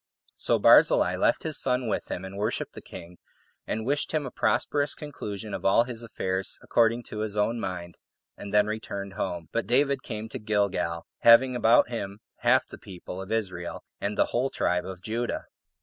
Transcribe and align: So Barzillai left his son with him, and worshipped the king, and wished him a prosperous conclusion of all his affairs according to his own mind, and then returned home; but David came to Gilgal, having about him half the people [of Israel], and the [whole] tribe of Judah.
So 0.35 0.57
Barzillai 0.57 1.15
left 1.15 1.43
his 1.43 1.59
son 1.59 1.87
with 1.87 2.09
him, 2.09 2.25
and 2.25 2.35
worshipped 2.35 2.73
the 2.73 2.81
king, 2.81 3.19
and 3.67 3.85
wished 3.85 4.13
him 4.13 4.25
a 4.25 4.31
prosperous 4.31 4.95
conclusion 4.95 5.53
of 5.53 5.63
all 5.63 5.83
his 5.83 6.01
affairs 6.01 6.57
according 6.63 7.03
to 7.09 7.19
his 7.19 7.37
own 7.37 7.59
mind, 7.59 7.99
and 8.35 8.51
then 8.51 8.65
returned 8.65 9.13
home; 9.13 9.49
but 9.51 9.67
David 9.67 10.01
came 10.01 10.27
to 10.29 10.39
Gilgal, 10.39 11.05
having 11.19 11.55
about 11.55 11.89
him 11.89 12.19
half 12.37 12.65
the 12.65 12.79
people 12.79 13.21
[of 13.21 13.31
Israel], 13.31 13.83
and 13.99 14.17
the 14.17 14.25
[whole] 14.33 14.49
tribe 14.49 14.87
of 14.87 15.03
Judah. 15.03 15.45